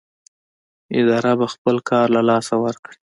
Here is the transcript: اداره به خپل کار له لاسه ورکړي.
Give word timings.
اداره 0.99 1.31
به 1.39 1.47
خپل 1.53 1.75
کار 1.89 2.07
له 2.15 2.21
لاسه 2.29 2.55
ورکړي. 2.63 2.97